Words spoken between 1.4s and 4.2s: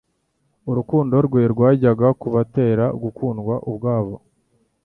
rwajyaga kubatera gukundwa ubwabo,